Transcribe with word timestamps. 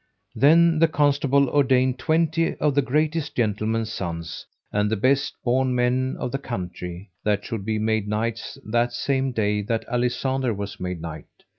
Then 0.33 0.79
the 0.79 0.87
Constable 0.87 1.47
ordained 1.47 1.99
twenty 1.99 2.55
of 2.55 2.73
the 2.73 2.81
greatest 2.81 3.35
gentlemen's 3.35 3.91
sons, 3.91 4.47
and 4.71 4.89
the 4.89 4.95
best 4.95 5.35
born 5.43 5.75
men 5.75 6.15
of 6.19 6.31
the 6.31 6.39
country, 6.39 7.11
that 7.23 7.45
should 7.45 7.65
be 7.65 7.77
made 7.77 8.07
knights 8.07 8.57
that 8.65 8.93
same 8.93 9.31
day 9.31 9.61
that 9.61 9.85
Alisander 9.87 10.55
was 10.55 10.79
made 10.79 11.01
knight. 11.01 11.27